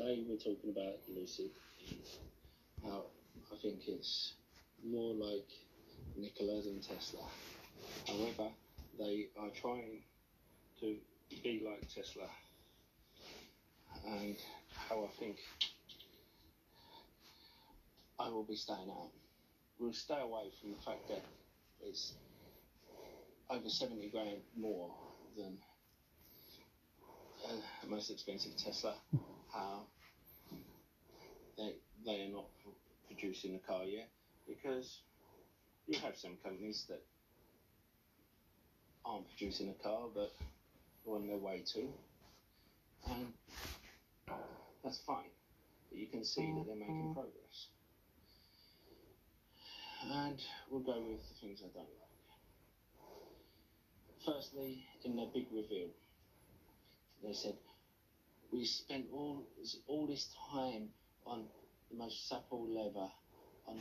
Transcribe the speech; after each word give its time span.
today 0.00 0.22
we're 0.26 0.36
talking 0.36 0.70
about 0.70 0.94
Lucid 1.14 1.50
how 2.82 3.04
I 3.52 3.56
think 3.60 3.80
it's 3.86 4.32
more 4.82 5.12
like 5.12 5.46
Nikola 6.16 6.62
than 6.62 6.80
Tesla. 6.80 7.20
However, 8.06 8.50
they 8.98 9.26
are 9.38 9.50
trying 9.50 10.02
to 10.80 10.96
be 11.42 11.62
like 11.64 11.86
Tesla 11.94 12.28
and 14.06 14.36
how 14.74 15.04
I 15.04 15.08
think 15.18 15.36
I 18.18 18.28
will 18.30 18.44
be 18.44 18.56
staying 18.56 18.88
out. 18.88 19.10
We'll 19.78 19.92
stay 19.92 20.20
away 20.20 20.44
from 20.60 20.70
the 20.70 20.78
fact 20.78 21.08
that 21.08 21.24
it's 21.82 22.14
over 23.50 23.68
70 23.68 24.08
grand 24.08 24.38
more 24.58 24.94
than 25.36 25.58
uh, 27.46 27.86
most 27.86 28.10
expensive 28.10 28.56
Tesla. 28.56 28.94
How 29.52 29.82
they, 31.56 31.74
they 32.06 32.22
are 32.22 32.32
not 32.32 32.46
producing 33.06 33.56
a 33.56 33.58
car 33.58 33.84
yet 33.84 34.08
because 34.46 35.00
you 35.86 35.98
have 36.00 36.16
some 36.16 36.36
companies 36.42 36.86
that 36.88 37.02
aren't 39.04 39.28
producing 39.28 39.70
a 39.70 39.82
car 39.82 40.08
but 40.14 40.32
are 41.06 41.16
on 41.16 41.26
their 41.26 41.36
way 41.36 41.62
to, 41.74 41.88
and 43.10 43.32
that's 44.84 45.00
fine. 45.06 45.30
But 45.90 45.98
you 45.98 46.06
can 46.06 46.24
see 46.24 46.52
that 46.54 46.64
they're 46.66 46.76
making 46.76 46.94
mm-hmm. 46.94 47.14
progress. 47.14 47.68
And 50.12 50.40
we'll 50.70 50.80
go 50.80 50.98
with 51.00 51.20
the 51.28 51.34
things 51.40 51.60
I 51.62 51.68
don't 51.74 51.84
like. 51.84 52.10
Firstly, 54.24 54.86
in 55.04 55.16
their 55.16 55.26
big 55.34 55.46
reveal, 55.52 55.88
they 57.22 57.32
said, 57.32 57.54
We 58.52 58.64
spent 58.64 59.06
all, 59.12 59.46
all 59.86 60.06
this 60.06 60.28
time 60.50 60.88
on 61.24 61.44
the 61.90 61.96
most 61.96 62.28
supple 62.28 62.66
leather, 62.68 63.08
on 63.66 63.78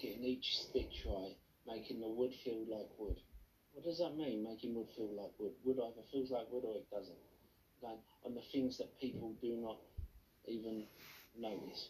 getting 0.00 0.24
each 0.24 0.58
stitch 0.60 1.04
right, 1.06 1.36
making 1.66 2.00
the 2.00 2.08
wood 2.08 2.32
feel 2.44 2.64
like 2.68 2.88
wood. 2.98 3.16
What 3.72 3.84
does 3.84 3.98
that 3.98 4.16
mean, 4.16 4.44
making 4.44 4.74
wood 4.74 4.86
feel 4.96 5.10
like 5.16 5.32
wood? 5.38 5.52
Wood 5.64 5.78
either 5.82 6.06
feels 6.12 6.30
like 6.30 6.46
wood 6.52 6.64
or 6.64 6.76
it 6.76 6.88
doesn't. 6.90 7.18
Like, 7.82 7.98
on 8.24 8.34
the 8.34 8.42
things 8.52 8.78
that 8.78 8.98
people 9.00 9.34
do 9.42 9.56
not 9.56 9.78
even 10.46 10.84
notice. 11.36 11.88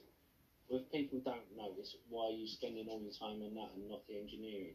Well, 0.68 0.80
if 0.80 0.90
people 0.90 1.20
don't 1.24 1.56
notice, 1.56 1.94
why 2.08 2.28
are 2.28 2.36
you 2.36 2.46
spending 2.46 2.88
all 2.88 3.00
your 3.00 3.12
time 3.12 3.42
on 3.42 3.54
that 3.54 3.76
and 3.76 3.90
not 3.90 4.06
the 4.08 4.16
engineering? 4.16 4.74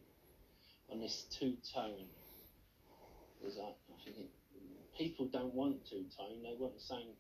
On 0.91 0.99
this 0.99 1.25
two 1.31 1.57
tone, 1.73 2.05
is 3.45 3.57
like, 3.57 3.75
I 3.89 4.03
think 4.03 4.29
people 4.97 5.27
don't 5.31 5.53
want 5.53 5.77
two 5.89 6.05
tone, 6.17 6.43
they 6.43 6.55
want 6.59 6.75
the 6.75 6.81
same 6.81 7.15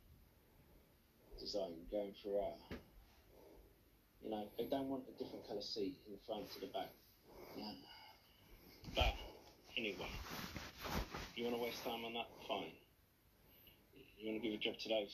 design 1.39 1.71
going 1.91 2.13
throughout. 2.21 2.59
Uh, 2.71 2.75
you 4.23 4.29
know, 4.29 4.43
they 4.57 4.65
don't 4.65 4.89
want 4.89 5.03
a 5.07 5.15
different 5.23 5.47
colour 5.47 5.61
seat 5.61 5.95
in 6.05 6.13
the 6.13 6.19
front 6.27 6.51
to 6.53 6.59
the 6.59 6.67
back. 6.67 6.91
Yeah. 7.55 7.71
But 8.95 9.13
anyway, 9.77 10.11
you 11.35 11.45
want 11.45 11.55
to 11.55 11.63
waste 11.63 11.83
time 11.83 12.03
on 12.03 12.13
that? 12.13 12.27
Fine. 12.47 12.75
You 14.19 14.31
want 14.31 14.41
to 14.41 14.43
give 14.43 14.59
a 14.59 14.61
job 14.61 14.75
to 14.75 14.89
those 14.89 15.13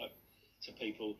to, 0.00 0.08
to 0.08 0.78
people 0.80 1.16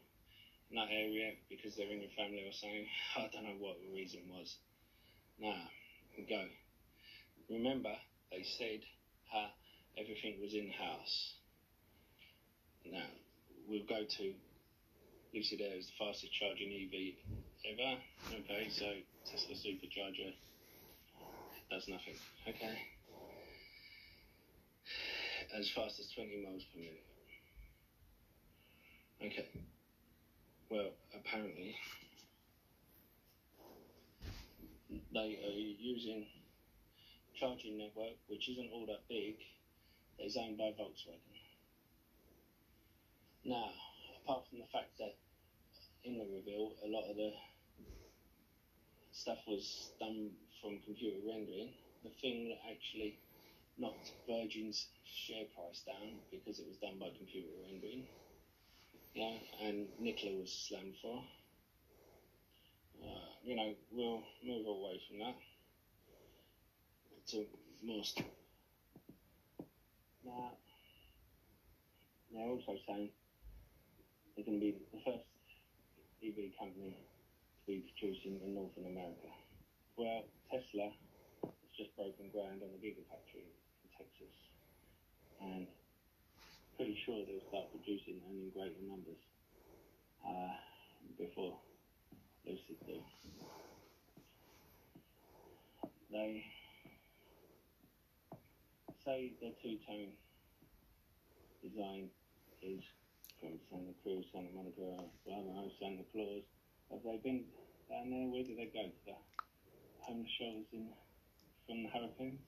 in 0.70 0.77
that 0.77 0.88
area 0.90 1.36
because 1.50 1.77
they're 1.77 1.92
in 1.92 2.00
your 2.00 2.16
family 2.16 2.48
or 2.48 2.56
something. 2.56 2.86
I 3.16 3.28
don't 3.32 3.44
know 3.44 3.60
what 3.60 3.77
the 3.84 3.92
reason 3.92 4.20
was. 4.32 4.56
Now, 5.38 5.68
go. 6.28 6.44
Remember, 7.50 7.92
they 8.32 8.42
said 8.58 8.80
how 9.30 9.52
everything 9.98 10.41
was 10.41 10.55
in 10.55 10.69
house. 10.70 11.34
Now, 12.84 13.06
we'll 13.69 13.84
go 13.89 14.05
to 14.05 14.33
Lucid 15.34 15.61
Air 15.61 15.77
is 15.77 15.86
the 15.86 15.92
fastest 15.98 16.33
charging 16.33 16.70
EV 16.72 17.12
ever. 17.72 17.98
Okay, 18.33 18.68
so 18.70 18.86
Tesla 19.24 19.55
Supercharger 19.55 20.33
does 21.70 21.89
nothing. 21.89 22.14
Okay. 22.48 22.79
As 25.55 25.68
fast 25.74 25.98
as 25.98 26.08
20 26.14 26.45
miles 26.45 26.63
per 26.73 26.78
minute. 26.78 27.05
Okay. 29.24 29.46
Well, 30.70 30.90
apparently, 31.14 31.74
they 35.13 35.39
are 35.45 35.58
using 35.78 36.27
charging 37.39 37.78
network, 37.78 38.17
which 38.28 38.48
isn't 38.48 38.70
all 38.73 38.86
that 38.86 39.01
big, 39.08 39.34
is 40.18 40.36
owned 40.36 40.56
by 40.56 40.70
Volkswagen. 40.78 41.36
Now, 43.44 43.70
apart 44.22 44.42
from 44.48 44.58
the 44.58 44.66
fact 44.72 44.98
that 44.98 45.14
in 46.04 46.18
the 46.18 46.27
reveal, 46.34 46.72
a 46.84 46.88
lot 46.88 47.08
of 47.08 47.16
the 47.16 47.32
stuff 49.12 49.38
was 49.46 49.90
done 50.00 50.30
from 50.60 50.78
computer 50.84 51.18
rendering, 51.27 51.70
the 52.02 52.10
thing 52.20 52.48
that 52.48 52.58
actually 52.70 53.16
knocked 53.78 54.12
Virgin's 54.28 54.86
share 55.04 55.44
price 55.54 55.82
down 55.86 56.18
because 56.30 56.58
it 56.58 56.66
was 56.66 56.77
done 56.77 56.98
by 56.98 57.08
computer 57.16 57.48
rendering, 57.68 58.04
yeah, 59.14 59.33
and 59.62 59.86
Nikola 59.98 60.33
was 60.40 60.50
slammed 60.50 60.94
for. 61.00 61.22
Uh, 63.02 63.28
you 63.44 63.54
know, 63.54 63.72
we'll 63.90 64.22
move 64.44 64.66
away 64.66 65.00
from 65.08 65.18
that 65.18 65.36
to 67.28 67.44
more. 67.83 68.02
They're 72.33 72.51
also 72.51 72.75
saying 72.87 73.11
they're 74.35 74.45
going 74.45 74.59
to 74.59 74.64
be 74.67 74.75
the 74.92 75.01
first 75.07 75.25
EV 76.20 76.53
company 76.59 76.92
to 76.92 77.63
be 77.64 77.87
producing 77.95 78.41
in 78.42 78.55
Northern 78.55 78.91
America. 78.91 79.31
Well, 79.97 80.27
Tesla 80.51 80.91
has 81.47 81.55
just 81.79 81.95
broken 81.97 82.29
ground 82.35 82.61
on 82.61 82.75
the 82.75 82.81
Gigafactory 82.83 83.47
in 83.47 83.89
Texas, 83.95 84.35
and 85.41 85.67
pretty 86.77 86.98
sure 87.07 87.25
they'll 87.25 87.48
start 87.48 87.70
producing 87.73 88.20
and 88.29 88.37
in 88.37 88.51
greater 88.51 88.83
numbers 88.85 89.23
uh, 90.27 90.58
before 91.17 91.57
Lucid 92.45 92.77
do. 92.85 93.01
They 96.13 96.45
say 99.06 99.30
the 99.39 99.55
two-tone 99.62 100.18
design 101.62 102.11
is 102.58 102.83
from 103.39 103.55
Santa 103.70 103.94
Cruz, 104.02 104.27
Santa 104.34 104.50
Monica, 104.50 104.98
blah, 105.22 105.70
Santa 105.78 106.02
Claus. 106.11 106.42
Have 106.90 107.06
they 107.06 107.22
been 107.22 107.46
down 107.86 108.11
there? 108.11 108.27
Where 108.27 108.42
did 108.42 108.58
they 108.58 108.66
go? 108.66 108.83
To 108.83 108.98
the 109.06 109.14
homeless 110.02 110.34
shelters 110.34 110.66
in, 110.74 110.90
from 111.70 111.86
the 111.86 111.90
hurricanes? 111.95 112.42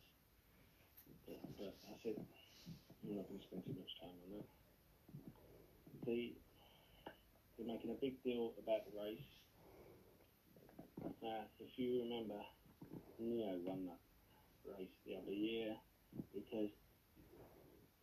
But, 1.31 1.39
but 1.63 1.75
I 1.87 1.95
said, 2.03 2.19
I'm 2.19 3.15
not 3.15 3.31
going 3.31 3.39
to 3.39 3.47
spend 3.47 3.63
too 3.63 3.79
much 3.79 3.95
time 4.03 4.19
on 4.19 4.43
that. 4.43 4.49
The, 6.11 6.35
they're 7.55 7.71
making 7.71 7.95
a 7.95 7.99
big 8.03 8.19
deal 8.27 8.51
about 8.59 8.83
the 8.83 8.99
race. 8.99 9.31
Now, 11.23 11.47
if 11.63 11.71
you 11.79 12.03
remember, 12.03 12.43
NIO 13.23 13.63
won 13.63 13.87
that 13.87 14.03
race 14.75 14.91
the 15.07 15.23
other 15.23 15.31
year 15.31 15.79
because 16.35 16.71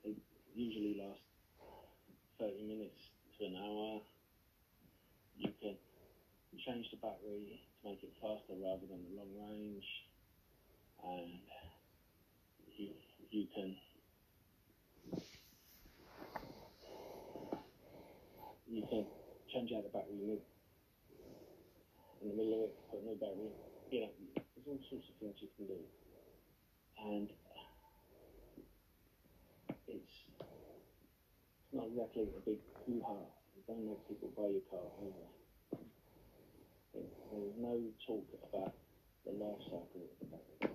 they 0.03 0.13
usually 0.55 1.01
last 1.01 1.21
30 2.39 2.63
minutes 2.63 3.09
to 3.39 3.45
an 3.45 3.55
hour. 3.55 4.01
You 5.38 5.51
can 5.61 5.75
change 6.65 6.88
the 6.91 6.97
battery 6.97 7.61
to 7.83 7.89
make 7.89 8.03
it 8.03 8.13
faster 8.21 8.55
rather 8.57 8.85
than 8.89 9.03
the 9.03 9.17
long 9.19 9.31
range, 9.49 9.85
and 11.03 11.39
you, 12.77 12.89
you 13.31 13.47
can 13.53 13.75
you 18.68 18.81
can 18.89 19.06
change 19.53 19.71
out 19.75 19.83
the 19.83 19.89
battery 19.89 20.39
in 22.21 22.30
the 22.30 22.35
middle 22.35 22.63
of 22.63 22.69
it, 22.69 22.75
put 22.89 23.00
a 23.01 23.06
new 23.06 23.15
battery. 23.15 23.51
You 23.91 24.01
know, 24.01 24.09
there's 24.35 24.68
all 24.68 24.80
sorts 24.89 25.07
of 25.09 25.15
things 25.19 25.35
you 25.41 25.50
can 25.57 25.68
do, 25.68 25.80
and 27.06 27.30
it's 29.88 30.15
not 31.85 31.91
exactly 31.93 32.23
a 32.23 32.41
big 32.41 32.59
hoo-ha. 32.85 33.13
You 33.55 33.61
don't 33.67 33.85
make 33.85 34.07
people 34.07 34.29
buy 34.35 34.49
your 34.49 34.61
car 34.69 34.79
either. 35.01 35.27
There's 36.93 37.57
no 37.59 37.79
talk 38.05 38.25
about 38.49 38.73
the 39.25 39.31
life 39.33 39.61
cycle 39.63 40.09
of 40.21 40.29
the. 40.31 40.67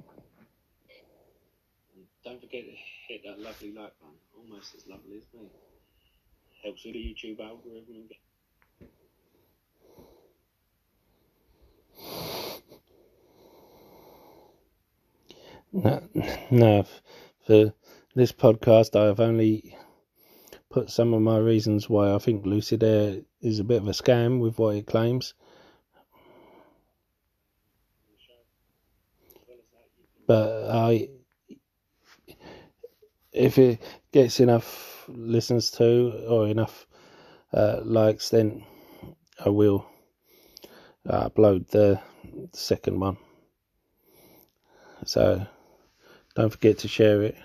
And 1.95 2.07
don't 2.25 2.41
forget 2.41 2.65
to 2.65 2.73
hit 3.09 3.23
that 3.25 3.41
lovely 3.41 3.73
like 3.73 3.93
button, 3.99 4.15
almost 4.37 4.75
as 4.77 4.87
lovely 4.87 5.17
as 5.17 5.25
me. 5.35 5.49
Helps 6.63 6.85
with 6.85 6.95
the 6.95 7.01
YouTube 7.01 7.41
algorithm 7.41 8.09
No, 15.73 16.03
no, 16.51 16.85
for 17.47 17.73
this 18.15 18.33
podcast, 18.33 18.99
I 19.01 19.07
have 19.07 19.21
only 19.21 19.77
put 20.71 20.89
some 20.89 21.13
of 21.13 21.21
my 21.21 21.37
reasons 21.37 21.91
why 21.91 22.15
I 22.15 22.19
think 22.19 22.47
Lucid 22.47 22.85
Air 22.85 23.23
is 23.43 23.59
a 23.59 23.65
bit 23.65 23.83
of 23.83 23.89
a 23.89 23.93
scam 23.93 24.39
with 24.39 24.59
what 24.59 24.77
it 24.77 24.87
claims. 24.87 25.35
But 30.29 30.71
I, 30.71 31.09
if 33.33 33.59
it 33.59 33.81
gets 34.13 34.39
enough 34.39 35.05
listens 35.09 35.73
to 35.73 36.25
or 36.29 36.47
enough 36.47 36.87
uh, 37.53 37.81
likes, 37.83 38.31
then 38.31 38.65
I 39.45 39.49
will 39.49 39.87
upload 41.05 41.69
the 41.71 42.01
second 42.53 43.01
one. 43.01 43.17
So 45.05 45.45
don't 46.37 46.51
forget 46.51 46.79
to 46.79 46.89
share 46.89 47.23
it 47.23 47.37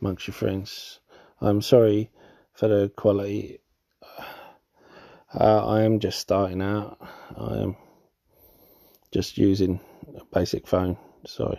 amongst 0.00 0.28
your 0.28 0.34
friends. 0.34 1.00
I'm 1.40 1.60
sorry 1.60 2.10
for 2.54 2.68
the 2.68 2.90
quality. 2.96 3.58
Uh, 5.34 5.66
I 5.66 5.82
am 5.82 5.98
just 6.00 6.18
starting 6.18 6.62
out. 6.62 6.98
I 7.36 7.58
am 7.58 7.76
just 9.12 9.38
using 9.38 9.80
a 10.16 10.24
basic 10.34 10.66
phone. 10.66 10.96
Sorry. 11.26 11.58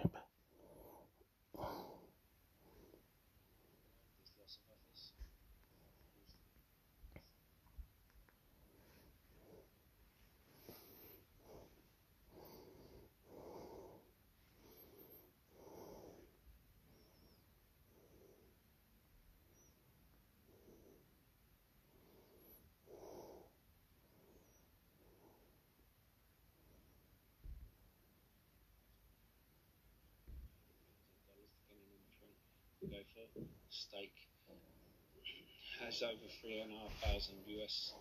Go 32.94 33.02
for. 33.18 33.42
Stake 33.74 34.14
has 35.82 35.98
over 36.06 36.30
three 36.40 36.62
and 36.62 36.70
a 36.70 36.78
half 36.78 36.94
thousand 37.02 37.42
US 37.58 37.98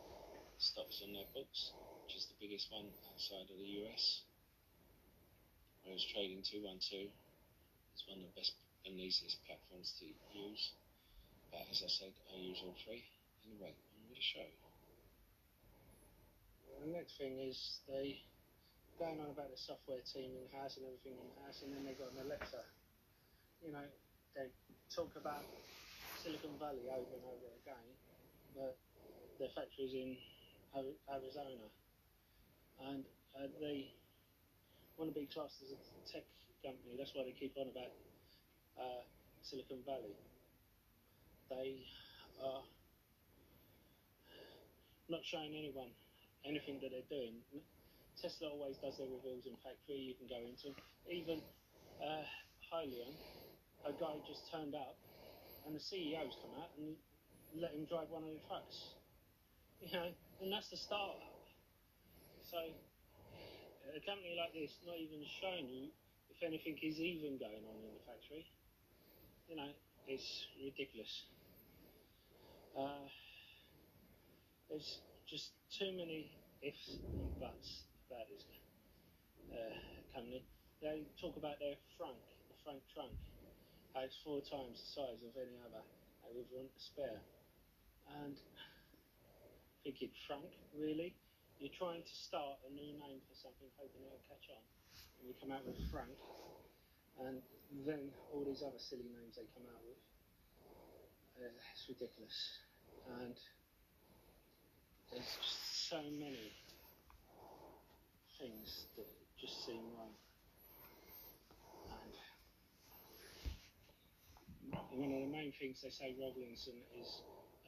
stocks 0.61 1.01
on 1.01 1.17
their 1.17 1.29
books, 1.33 1.73
which 2.05 2.21
is 2.21 2.29
the 2.29 2.37
biggest 2.37 2.69
one 2.69 2.93
outside 3.09 3.49
of 3.49 3.57
the 3.57 3.73
US. 3.83 4.29
Whereas 5.83 6.05
Trading 6.13 6.45
212 6.45 7.09
is 7.09 8.03
one 8.07 8.21
of 8.21 8.29
the 8.29 8.37
best 8.37 8.53
and 8.85 9.01
easiest 9.01 9.41
platforms 9.49 9.97
to 9.99 10.07
use. 10.31 10.77
But 11.51 11.67
as 11.73 11.81
I 11.81 11.91
said, 11.91 12.13
I 12.31 12.37
use 12.39 12.61
all 12.61 12.77
three. 12.85 13.03
Anyway, 13.49 13.73
I'm 13.73 14.05
going 14.07 14.15
to 14.15 14.23
show. 14.23 14.49
The 16.85 16.91
next 16.91 17.17
thing 17.17 17.39
is 17.39 17.81
they 17.87 18.21
going 18.99 19.19
on 19.23 19.31
about 19.31 19.51
the 19.51 19.59
software 19.59 20.03
team 20.13 20.35
in 20.37 20.47
house 20.55 20.77
and 20.77 20.87
everything 20.87 21.19
in 21.19 21.31
house, 21.43 21.63
and 21.63 21.73
then 21.73 21.83
they've 21.83 21.99
got 21.99 22.13
an 22.15 22.27
Alexa. 22.27 22.63
You 23.63 23.73
know, 23.73 23.87
they 24.35 24.49
talk 24.95 25.13
about 25.17 25.47
Silicon 26.17 26.59
Valley 26.59 26.89
over 26.91 27.15
and 27.17 27.25
over 27.25 27.49
again, 27.61 27.89
but 28.55 28.77
their 29.39 29.51
factories 29.55 29.95
in 29.95 30.17
Arizona, 31.11 31.69
and 32.81 33.05
uh, 33.37 33.49
they 33.61 33.93
want 34.97 35.13
to 35.13 35.21
be 35.21 35.27
classed 35.33 35.63
as 35.63 35.73
a 35.73 35.79
tech 36.11 36.25
company. 36.65 36.97
That's 36.99 37.15
why 37.15 37.25
they 37.25 37.33
keep 37.39 37.55
on 37.59 37.69
about 37.71 37.93
uh, 38.79 39.03
Silicon 39.43 39.83
Valley. 39.87 40.17
They 41.51 41.85
are 42.43 42.65
not 45.09 45.25
showing 45.25 45.55
anyone 45.55 45.93
anything 46.45 46.81
that 46.81 46.91
they're 46.91 47.11
doing. 47.11 47.43
Tesla 48.21 48.49
always 48.51 48.79
does 48.79 48.99
their 48.99 49.09
reveals 49.09 49.47
in 49.47 49.57
factory. 49.57 49.97
You 50.13 50.15
can 50.17 50.29
go 50.29 50.41
into 50.41 50.75
even 51.11 51.43
uh, 52.01 52.25
Hyliion 52.73 53.17
a 53.87 53.93
guy 53.99 54.15
just 54.27 54.47
turned 54.51 54.75
up 54.75 54.95
and 55.67 55.75
the 55.75 55.83
CEO's 55.83 56.35
come 56.43 56.55
out 56.59 56.71
and 56.79 56.95
let 57.59 57.75
him 57.75 57.85
drive 57.87 58.11
one 58.11 58.23
of 58.23 58.33
the 58.35 58.43
trucks. 58.47 58.79
You 59.83 59.91
know, 59.99 60.09
and 60.41 60.49
that's 60.53 60.71
the 60.71 60.79
start. 60.79 61.19
So 62.47 62.59
a 63.91 64.01
company 64.07 64.39
like 64.39 64.55
this 64.55 64.71
not 64.87 64.95
even 64.95 65.21
showing 65.43 65.67
you 65.67 65.91
if 66.31 66.39
anything 66.41 66.79
is 66.81 66.99
even 67.03 67.37
going 67.37 67.67
on 67.67 67.77
in 67.83 67.93
the 67.93 68.05
factory. 68.07 68.47
You 69.51 69.57
know, 69.59 69.71
it's 70.07 70.47
ridiculous. 70.63 71.11
Uh, 72.79 73.11
there's 74.71 75.03
just 75.29 75.53
too 75.77 75.93
many 75.93 76.31
ifs 76.63 77.03
and 77.05 77.29
buts 77.37 77.85
about 78.09 78.25
this 78.31 78.47
uh, 79.53 79.77
company. 80.15 80.47
They 80.81 81.05
talk 81.21 81.37
about 81.37 81.59
their 81.61 81.77
frunk, 81.99 82.23
the 82.49 82.57
frunk 82.65 82.81
trunk. 82.95 83.13
It's 84.01 84.17
four 84.25 84.41
times 84.41 84.81
the 84.81 84.89
size 84.99 85.21
of 85.21 85.37
any 85.37 85.61
other 85.63 85.85
uh, 86.25 86.33
with 86.33 86.49
one 86.49 86.67
spare. 86.81 87.21
And 88.25 88.35
thinking, 89.85 90.11
frunk, 90.27 90.49
really? 90.75 91.15
You're 91.61 91.77
trying 91.77 92.03
to 92.03 92.15
start 92.27 92.59
a 92.67 92.71
new 92.73 92.99
name 92.99 93.21
for 93.29 93.37
something, 93.37 93.69
hoping 93.79 94.03
it'll 94.03 94.25
catch 94.27 94.49
on. 94.51 94.65
And 95.21 95.31
you 95.31 95.35
come 95.39 95.53
out 95.55 95.63
with 95.63 95.79
frunk, 95.93 96.19
and 97.21 97.39
then 97.87 98.11
all 98.33 98.43
these 98.43 98.65
other 98.65 98.81
silly 98.81 99.07
names 99.07 99.39
they 99.39 99.47
come 99.55 99.69
out 99.71 99.85
with. 99.87 100.01
Uh, 101.39 101.53
it's 101.53 101.87
ridiculous. 101.87 102.39
And 103.21 103.37
there's 105.13 105.31
just 105.37 105.93
so 105.93 106.03
many 106.17 106.51
things 108.41 108.91
that 108.99 109.07
just 109.39 109.63
seem 109.63 109.85
wrong. 109.95 110.17
One 114.97 115.13
of 115.13 115.25
the 115.25 115.33
main 115.33 115.53
things 115.57 115.81
they 115.81 115.93
say 115.93 116.13
Rawlinson 116.21 116.77
is 117.01 117.09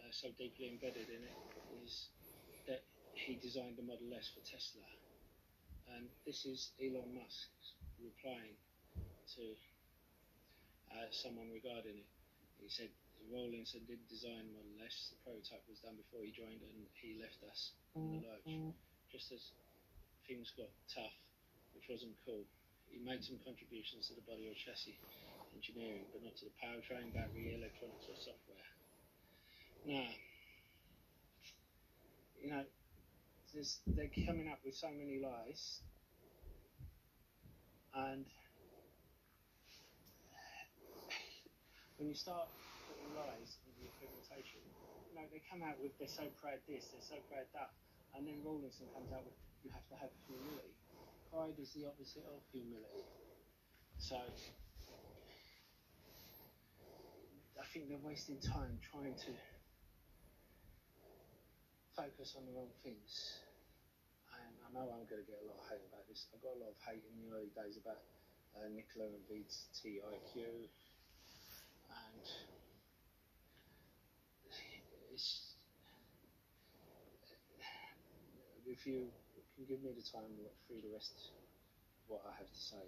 uh, 0.00 0.12
so 0.12 0.28
deeply 0.36 0.68
embedded 0.68 1.08
in 1.08 1.24
it 1.24 1.38
is 1.80 2.12
that 2.68 2.84
he 3.16 3.40
designed 3.40 3.80
the 3.80 3.86
Model 3.86 4.12
S 4.12 4.28
for 4.36 4.44
Tesla. 4.44 4.84
And 5.96 6.08
this 6.28 6.44
is 6.44 6.72
Elon 6.80 7.16
Musk 7.16 7.48
replying 8.00 8.56
to 9.36 9.44
uh, 10.92 11.08
someone 11.24 11.48
regarding 11.48 11.96
it. 12.04 12.08
He 12.60 12.68
said 12.68 12.92
Rawlinson 13.32 13.88
did 13.88 14.04
design 14.08 14.52
Model 14.52 14.84
S, 14.84 15.12
the 15.12 15.20
prototype 15.24 15.64
was 15.64 15.80
done 15.80 15.96
before 15.96 16.20
he 16.24 16.32
joined 16.32 16.60
and 16.60 16.84
he 17.00 17.16
left 17.16 17.40
us 17.48 17.72
in 17.96 18.20
the 18.20 18.28
lurch. 18.28 18.52
Just 19.08 19.32
as 19.32 19.40
things 20.28 20.52
got 20.56 20.68
tough, 20.92 21.16
which 21.72 21.88
wasn't 21.88 22.16
cool, 22.24 22.44
he 22.94 23.02
made 23.02 23.24
some 23.26 23.42
contributions 23.42 24.06
to 24.08 24.14
the 24.14 24.22
body 24.22 24.46
or 24.46 24.54
chassis 24.54 25.02
engineering, 25.54 26.06
but 26.14 26.22
not 26.22 26.36
to 26.38 26.46
the 26.46 26.54
powertrain, 26.62 27.10
battery, 27.14 27.54
electronics, 27.58 28.06
or 28.06 28.14
software. 28.18 28.68
Now, 29.84 30.08
you 32.38 32.50
know, 32.50 32.64
they're 33.98 34.10
coming 34.26 34.48
up 34.50 34.60
with 34.64 34.74
so 34.74 34.90
many 34.90 35.18
lies, 35.22 35.82
and 37.94 38.26
when 41.98 42.08
you 42.08 42.14
start 42.14 42.50
putting 42.88 43.14
lies 43.14 43.58
into 43.66 43.80
your 43.82 43.94
presentation, 43.98 44.62
you 45.10 45.14
know, 45.14 45.26
they 45.30 45.42
come 45.50 45.62
out 45.62 45.78
with 45.78 45.94
they're 45.98 46.10
so 46.10 46.26
proud 46.42 46.58
this, 46.66 46.90
they're 46.90 47.02
so 47.06 47.18
proud 47.30 47.46
that, 47.54 47.70
and 48.14 48.26
then 48.26 48.42
Rawlinson 48.42 48.90
comes 48.94 49.10
out 49.14 49.24
with 49.24 49.38
you 49.62 49.70
have 49.72 49.86
to 49.88 49.96
have 49.96 50.10
humility. 50.26 50.74
Pride 51.34 51.58
is 51.58 51.74
the 51.74 51.82
opposite 51.90 52.22
of 52.30 52.38
humility. 52.54 53.02
So 53.98 54.14
I 57.58 57.66
think 57.74 57.90
they're 57.90 57.98
wasting 58.06 58.38
time 58.38 58.78
trying 58.78 59.18
to 59.26 59.34
focus 61.98 62.38
on 62.38 62.46
the 62.46 62.54
wrong 62.54 62.70
things. 62.86 63.42
And 64.30 64.54
I 64.62 64.70
know 64.78 64.86
I'm 64.94 65.10
going 65.10 65.26
to 65.26 65.26
get 65.26 65.42
a 65.42 65.46
lot 65.50 65.58
of 65.58 65.66
hate 65.74 65.82
about 65.90 66.06
this. 66.06 66.30
I 66.30 66.38
got 66.38 66.54
a 66.54 66.60
lot 66.62 66.70
of 66.70 66.78
hate 66.86 67.02
in 67.02 67.18
the 67.18 67.34
early 67.34 67.50
days 67.50 67.82
about 67.82 68.06
uh, 68.54 68.70
Nikola 68.70 69.10
and 69.10 69.26
VTIQ. 69.26 70.38
And 70.38 72.26
it's, 75.10 75.58
if 78.70 78.86
you 78.86 79.10
can 79.54 79.64
give 79.70 79.80
me 79.86 79.94
the 79.94 80.02
time 80.02 80.26
to 80.26 80.40
look 80.42 80.58
through 80.66 80.82
the 80.82 80.90
rest 80.90 81.14
of 81.14 81.30
what 82.10 82.26
I 82.26 82.34
have 82.36 82.50
to 82.50 82.62
say, 82.74 82.84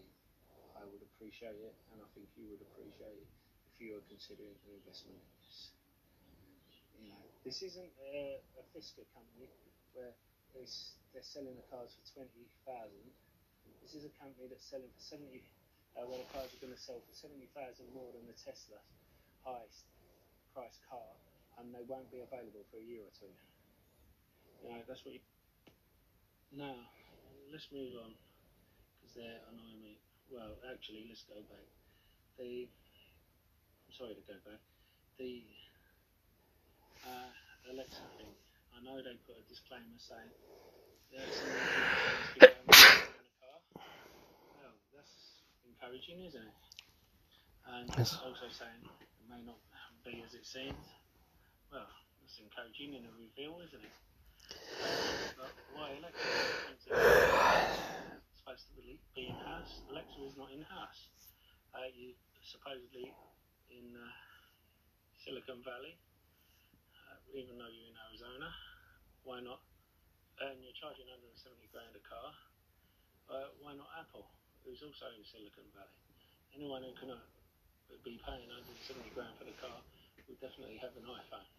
I 0.77 0.85
would 0.85 1.01
appreciate 1.15 1.57
it, 1.57 1.75
and 1.95 2.03
I 2.03 2.09
think 2.13 2.29
you 2.37 2.53
would 2.53 2.61
appreciate 2.61 3.17
it 3.17 3.31
if 3.73 3.75
you 3.81 3.97
are 3.97 4.05
considering 4.11 4.53
an 4.53 4.73
investment 4.77 5.17
in 5.17 5.31
this. 5.41 5.73
You 7.01 7.09
know, 7.09 7.23
this 7.47 7.63
isn't 7.65 7.93
a, 8.03 8.43
a 8.61 8.63
Fisker 8.75 9.07
company 9.15 9.49
where 9.95 10.13
they're 10.53 11.25
selling 11.25 11.57
the 11.57 11.67
cars 11.73 11.95
for 11.97 12.05
twenty 12.13 12.45
thousand. 12.69 13.09
This 13.81 13.97
is 13.97 14.05
a 14.05 14.13
company 14.21 14.51
that's 14.51 14.67
selling 14.69 14.91
for 14.91 15.05
seventy. 15.05 15.47
Uh, 15.97 16.05
where 16.05 16.21
the 16.21 16.29
cars 16.29 16.53
are 16.53 16.61
going 16.61 16.77
to 16.77 16.83
sell 16.85 17.01
for 17.01 17.15
seventy 17.17 17.49
thousand 17.57 17.89
more 17.97 18.13
than 18.13 18.29
the 18.29 18.37
Tesla 18.37 18.77
highest 19.41 19.89
price 20.53 20.77
car, 20.93 21.09
and 21.57 21.73
they 21.73 21.81
won't 21.89 22.09
be 22.13 22.21
available 22.21 22.69
for 22.69 22.77
a 22.77 22.85
year 22.85 23.01
or 23.01 23.13
two. 23.17 23.33
You 24.61 24.77
know, 24.77 24.85
that's 24.85 25.01
what 25.09 25.17
you. 25.17 25.25
Now, 26.55 26.79
let's 27.51 27.67
move 27.73 27.99
on 27.99 28.15
because 28.99 29.15
they're 29.17 29.43
annoying 29.51 29.83
me. 29.83 29.99
Well, 30.31 30.59
actually, 30.71 31.07
let's 31.09 31.25
go 31.27 31.39
back. 31.51 31.67
The. 32.39 32.69
I'm 33.87 33.95
sorry 33.95 34.15
to 34.15 34.25
go 34.27 34.39
back. 34.47 34.61
The 35.19 35.43
uh, 37.07 37.31
Alexa 37.73 38.07
thing. 38.19 38.35
I 38.75 38.83
know 38.85 38.99
they 39.01 39.17
put 39.25 39.39
a 39.41 39.45
disclaimer 39.49 39.97
saying 39.99 40.31
there's 41.11 41.33
some 41.33 41.51
in 41.51 42.45
the 42.45 42.51
car. 43.41 43.59
Well, 44.59 44.75
that's 44.95 45.43
encouraging, 45.65 46.25
isn't 46.27 46.43
it? 46.43 46.57
And 47.67 47.91
Yes. 47.99 48.19
also 48.23 48.47
saying 48.51 48.83
it 48.87 49.27
may 49.31 49.43
not 49.43 49.59
be 50.05 50.23
as 50.23 50.35
it 50.35 50.47
seems. 50.47 50.87
Well, 51.73 51.89
that's 52.21 52.39
encouraging 52.39 52.95
in 52.95 53.07
a 53.07 53.13
reveal, 53.19 53.59
isn't 53.65 53.83
it? 53.83 53.97
Supposed 58.39 58.67
to 58.71 58.75
be 58.79 59.03
in 59.19 59.35
house? 59.43 59.83
Is 60.17 60.39
not 60.39 60.49
in 60.55 60.63
house. 60.65 61.03
Uh, 61.75 61.93
supposedly 62.47 63.13
in 63.69 63.93
uh, 63.93 64.15
Silicon 65.23 65.61
Valley, 65.67 65.99
uh, 66.95 67.19
even 67.35 67.59
though 67.59 67.69
you're 67.69 67.91
in 67.91 67.99
Arizona, 68.09 68.49
why 69.27 69.43
not? 69.43 69.61
And 70.41 70.63
you're 70.63 70.77
charging 70.79 71.11
170 71.11 71.69
grand 71.75 71.93
a 71.93 72.03
car. 72.07 72.31
Uh, 73.27 73.51
why 73.61 73.75
not 73.75 73.91
Apple, 73.99 74.31
who's 74.63 74.81
also 74.81 75.11
in 75.13 75.27
Silicon 75.27 75.67
Valley? 75.75 75.99
Anyone 76.55 76.87
who 76.87 76.95
can 76.97 77.11
uh, 77.13 77.21
be 78.07 78.17
paying 78.23 78.47
170 78.49 79.11
grand 79.11 79.35
for 79.37 79.45
the 79.45 79.57
car 79.59 79.83
would 80.31 80.39
definitely 80.39 80.79
have 80.79 80.95
an 80.95 81.07
iPhone, 81.07 81.51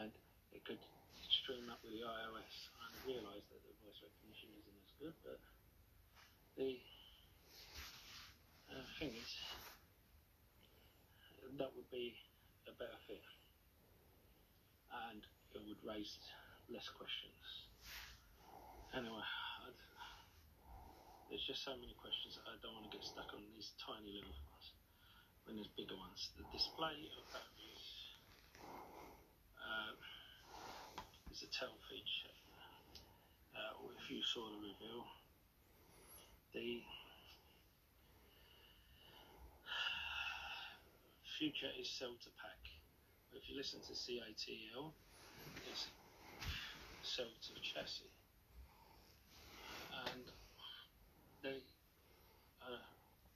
and 0.00 0.12
it 0.54 0.62
could 0.62 0.80
stream 1.26 1.66
up 1.68 1.82
with 1.82 1.92
the 1.92 2.06
iOS. 2.06 2.54
I 2.78 2.86
realise 3.02 3.44
that 3.50 3.60
the 3.66 3.74
voice 3.82 3.98
recognition 3.98 4.54
isn't 4.54 4.78
as 4.78 4.92
good, 5.02 5.16
but 5.26 5.38
the 6.54 6.78
uh, 8.70 8.86
thing 9.02 9.10
is, 9.10 9.30
that 11.58 11.70
would 11.74 11.90
be 11.90 12.14
a 12.70 12.74
better 12.78 12.98
fit, 13.10 13.22
and 15.10 15.20
it 15.58 15.62
would 15.66 15.82
raise 15.82 16.14
less 16.70 16.86
questions. 16.94 17.44
Anyway, 18.94 19.26
I'd, 19.66 19.80
there's 21.28 21.44
just 21.50 21.66
so 21.66 21.74
many 21.74 21.98
questions 21.98 22.38
that 22.38 22.46
I 22.46 22.54
don't 22.62 22.78
want 22.78 22.86
to 22.86 22.94
get 22.94 23.02
stuck 23.02 23.26
on 23.34 23.42
these 23.50 23.74
tiny 23.82 24.14
little 24.14 24.38
ones 24.54 24.66
when 25.44 25.58
there's 25.58 25.74
bigger 25.74 25.98
ones. 25.98 26.30
The 26.38 26.46
display 26.54 27.10
of 27.18 27.22
batteries 27.34 27.86
uh, 29.58 29.92
is 31.34 31.42
a 31.42 31.50
tell 31.50 31.74
feature. 31.90 32.30
Uh, 33.58 33.90
if 33.98 34.06
you 34.06 34.22
saw 34.22 34.46
the 34.54 34.62
reveal, 34.62 35.02
the 36.54 36.78
future 41.26 41.74
is 41.74 41.90
cell 41.90 42.14
to 42.22 42.30
pack. 42.38 42.62
If 43.34 43.50
you 43.50 43.58
listen 43.58 43.82
to 43.82 43.94
CATL, 43.98 44.94
it's 45.66 45.90
cell 47.02 47.26
to 47.26 47.52
chassis. 47.58 48.14
And 50.06 50.30
they 51.42 51.58
are 52.62 52.78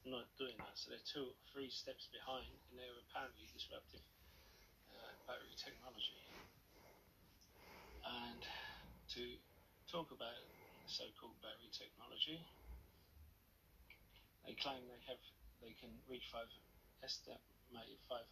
not 0.06 0.30
doing 0.38 0.54
that, 0.62 0.78
so 0.78 0.94
they're 0.94 1.02
two, 1.02 1.34
or 1.34 1.36
three 1.50 1.66
steps 1.66 2.06
behind 2.14 2.46
and 2.46 2.78
they're 2.78 3.02
apparently 3.10 3.50
disruptive 3.50 4.06
uh, 4.94 5.10
battery 5.26 5.58
technology. 5.58 6.14
And 8.18 8.42
to 9.14 9.22
talk 9.87 10.10
about 10.10 10.42
so-called 10.90 11.38
battery 11.38 11.70
technology, 11.70 12.42
they 14.42 14.58
claim 14.58 14.82
they 14.90 14.98
have 15.06 15.22
they 15.62 15.75
can 15.78 15.90
reach 16.10 16.26
five 16.34 16.50
estimated 17.02 17.98
500 18.10 18.26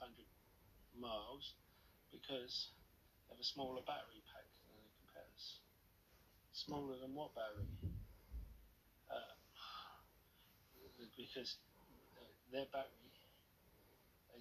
miles 0.99 1.55
because 2.11 2.75
they 3.27 3.35
have 3.35 3.39
a 3.39 3.47
smaller 3.47 3.83
battery 3.87 4.23
pack 4.27 4.47
than 4.67 4.75
their 4.75 4.91
competitors. 4.99 5.63
Smaller 6.51 6.99
than 6.99 7.15
what 7.15 7.31
battery? 7.39 7.71
Uh, 9.07 9.35
because 11.15 11.59
their 12.51 12.67
battery 12.75 13.13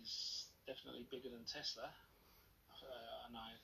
is 0.01 0.49
definitely 0.65 1.05
bigger 1.11 1.29
than 1.29 1.45
Tesla, 1.45 1.89
uh, 2.81 3.14
and 3.25 3.33
I 3.33 3.57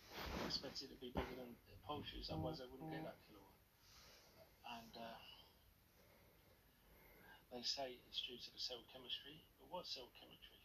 expect 0.49 0.81
it 0.81 0.89
to 0.89 0.97
be 0.97 1.13
bigger 1.13 1.37
than 1.37 1.53
the 1.69 1.77
Porsche's, 1.85 2.29
otherwise 2.33 2.57
I 2.57 2.67
wouldn't 2.69 2.89
get 2.89 3.05
that 3.05 3.21
kilowatt. 3.29 3.57
And 4.65 4.93
uh, 4.97 5.19
they 7.53 7.61
say 7.61 7.99
it's 8.09 8.21
due 8.25 8.39
to 8.39 8.49
the 8.51 8.61
cell 8.61 8.81
chemistry, 8.89 9.43
but 9.61 9.69
what 9.69 9.85
cell 9.85 10.09
chemistry? 10.17 10.61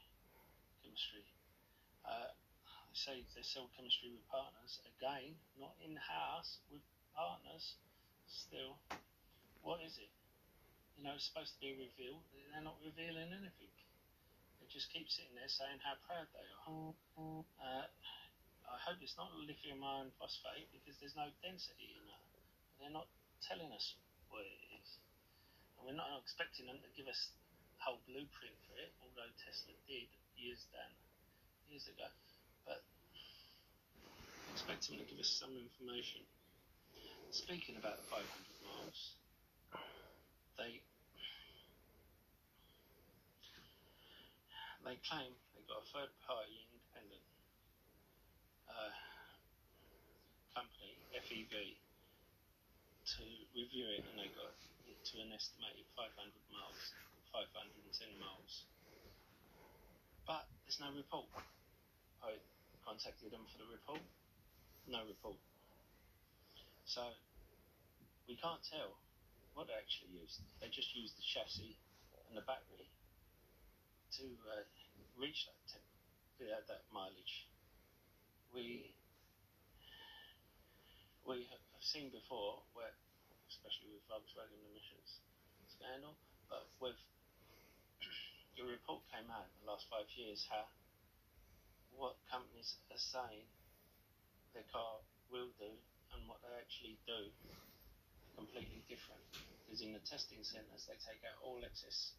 Chemistry. 0.80 1.26
Uh, 2.06 2.32
they 2.88 2.96
say 2.96 3.14
they 3.36 3.44
cell 3.44 3.68
chemistry 3.76 4.08
with 4.14 4.24
partners. 4.32 4.80
Again, 4.96 5.36
not 5.60 5.76
in 5.84 5.98
house 5.98 6.62
with 6.72 6.80
partners. 7.12 7.76
Still, 8.26 8.78
what 9.62 9.82
is 9.84 9.98
it? 9.98 10.10
You 10.96 11.04
know, 11.04 11.14
it's 11.14 11.28
supposed 11.28 11.52
to 11.54 11.60
be 11.60 11.76
revealed. 11.76 12.24
They're 12.32 12.64
not 12.64 12.80
revealing 12.80 13.28
anything. 13.28 13.70
They 14.58 14.66
just 14.72 14.88
keep 14.90 15.06
sitting 15.12 15.36
there 15.36 15.50
saying 15.50 15.78
how 15.84 15.94
proud 16.08 16.26
they 16.32 16.46
are. 16.48 16.64
Uh, 17.60 17.86
I 18.66 18.78
hope 18.82 18.98
it's 18.98 19.14
not 19.14 19.30
lithium 19.38 19.82
iron 19.82 20.10
phosphate 20.18 20.66
because 20.74 20.98
there's 20.98 21.14
no 21.14 21.30
density 21.38 21.94
in 21.94 22.02
that. 22.10 22.26
They're 22.82 22.94
not 22.94 23.06
telling 23.46 23.70
us 23.70 23.94
what 24.28 24.42
it 24.42 24.60
is. 24.74 24.98
And 25.78 25.86
we're 25.86 25.98
not 25.98 26.10
expecting 26.18 26.66
them 26.66 26.82
to 26.82 26.90
give 26.98 27.06
us 27.06 27.30
a 27.78 27.80
whole 27.86 28.02
blueprint 28.10 28.58
for 28.66 28.74
it, 28.74 28.90
although 29.02 29.30
Tesla 29.38 29.74
did 29.86 30.10
years 30.34 30.66
down, 30.74 30.92
years 31.70 31.86
ago. 31.86 32.10
But 32.66 32.82
expect 34.50 34.90
them 34.90 34.98
to 34.98 35.06
give 35.06 35.22
us 35.22 35.30
some 35.30 35.54
information. 35.54 36.26
Speaking 37.30 37.78
about 37.78 38.02
the 38.02 38.06
500 38.10 38.22
miles, 38.66 39.00
they 40.58 40.82
they 44.86 44.96
claim 45.02 45.34
they've 45.54 45.66
got 45.66 45.82
a 45.82 45.88
third 45.90 46.10
party 46.22 46.62
independent 46.70 47.22
uh, 48.76 48.92
company, 50.52 50.92
FEV, 51.16 51.80
to 53.16 53.22
review 53.56 53.88
it, 53.88 54.04
and 54.04 54.20
they 54.20 54.28
got 54.36 54.52
it 54.84 54.98
to 55.12 55.14
an 55.24 55.32
estimated 55.32 55.88
500 55.96 56.12
miles, 56.52 56.82
510 57.32 58.20
miles. 58.20 58.68
But 60.28 60.44
there's 60.66 60.82
no 60.82 60.90
report. 60.92 61.30
I 62.20 62.36
contacted 62.84 63.30
them 63.32 63.46
for 63.48 63.62
the 63.62 63.68
report, 63.70 64.02
no 64.90 65.06
report. 65.06 65.38
So 66.84 67.02
we 68.26 68.34
can't 68.36 68.62
tell 68.66 68.98
what 69.54 69.70
they 69.70 69.76
actually 69.78 70.18
used. 70.18 70.42
They 70.60 70.68
just 70.68 70.90
used 70.94 71.14
the 71.16 71.24
chassis 71.24 71.78
and 72.28 72.34
the 72.36 72.42
battery 72.42 72.90
to 74.18 74.24
uh, 74.50 74.62
reach 75.18 75.46
that 75.46 75.58
temp- 75.70 75.94
uh, 76.42 76.60
that 76.68 76.82
mileage. 76.92 77.46
We 78.56 78.88
we 81.28 81.44
have 81.52 81.60
seen 81.84 82.08
before 82.08 82.64
where, 82.72 82.96
especially 83.52 83.92
with 83.92 84.00
Volkswagen 84.08 84.56
emissions 84.72 85.20
scandal, 85.68 86.16
but 86.48 86.64
with 86.80 86.96
the 88.56 88.64
report 88.64 89.04
came 89.12 89.28
out 89.28 89.44
in 89.44 89.56
the 89.60 89.68
last 89.68 89.84
five 89.92 90.08
years 90.16 90.48
how 90.48 90.64
what 91.92 92.16
companies 92.32 92.80
are 92.88 92.96
saying 93.12 93.44
their 94.56 94.64
car 94.72 95.04
will 95.28 95.52
do 95.60 95.76
and 96.16 96.24
what 96.24 96.40
they 96.40 96.56
actually 96.56 96.96
do 97.04 97.28
completely 98.40 98.80
different. 98.88 99.20
Because 99.68 99.84
in 99.84 99.92
the 99.92 100.00
testing 100.08 100.40
centres, 100.40 100.88
they 100.88 100.96
take 101.04 101.20
out 101.28 101.36
all 101.44 101.60
excess 101.60 102.16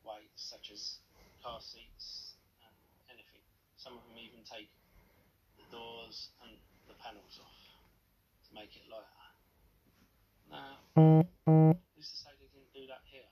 weight, 0.00 0.32
such 0.40 0.72
as 0.72 1.04
car 1.44 1.60
seats 1.60 2.32
and 2.64 2.72
anything. 3.12 3.44
Some 3.76 4.00
of 4.00 4.08
them 4.08 4.16
even 4.16 4.40
take 4.48 4.72
the 5.66 5.76
doors 5.76 6.30
and 6.46 6.54
the 6.86 6.94
panels 7.02 7.42
off 7.42 7.58
to 8.46 8.50
make 8.54 8.70
it 8.78 8.86
lighter. 8.86 9.26
Now, 10.46 10.78
who's 10.94 12.06
to 12.06 12.16
say 12.22 12.30
they 12.38 12.46
didn't 12.54 12.70
do 12.70 12.86
that 12.86 13.02
here 13.10 13.26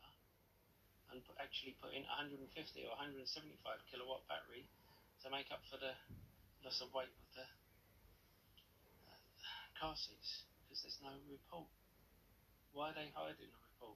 and 1.14 1.22
put, 1.22 1.38
actually 1.38 1.78
put 1.78 1.94
in 1.94 2.02
150 2.02 2.42
or 2.90 2.90
175 2.98 3.22
kilowatt 3.86 4.26
battery 4.26 4.66
to 5.22 5.30
make 5.30 5.46
up 5.54 5.62
for 5.70 5.78
the 5.78 5.94
loss 6.66 6.82
of 6.82 6.90
weight 6.90 7.14
with 7.14 7.30
the 7.38 7.46
uh, 9.06 9.14
car 9.78 9.94
seats? 9.94 10.50
Because 10.66 10.82
there's 10.82 10.98
no 11.06 11.14
report. 11.30 11.70
Why 12.74 12.90
are 12.90 12.96
they 12.98 13.14
hiding 13.14 13.46
a 13.46 13.60
report? 13.78 13.94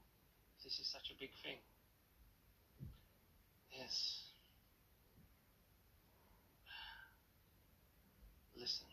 This 0.63 0.79
is 0.79 0.87
such 0.87 1.11
a 1.11 1.19
big 1.19 1.35
thing. 1.43 1.59
Yes. 3.75 4.28
Listen, 8.59 8.87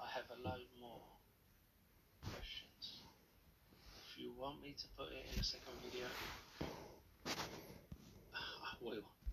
I 0.00 0.08
have 0.16 0.24
a 0.32 0.48
load 0.48 0.64
more 0.80 1.02
questions. 2.32 3.02
If 3.92 4.16
you 4.16 4.32
want 4.32 4.62
me 4.62 4.74
to 4.80 4.86
put 4.96 5.12
it 5.12 5.26
in 5.30 5.40
a 5.40 5.44
second 5.44 5.76
video, 5.84 6.06
I 8.34 8.72
will. 8.80 9.19